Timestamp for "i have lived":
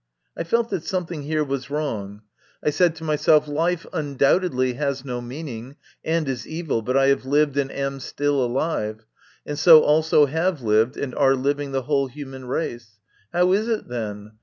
6.97-7.55